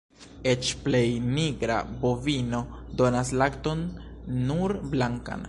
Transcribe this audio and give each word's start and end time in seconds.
Eĉ 0.51 0.69
plej 0.85 1.01
nigra 1.25 1.75
bovino 2.07 2.63
donas 3.03 3.33
lakton 3.43 3.87
nur 4.51 4.77
blankan. 4.95 5.37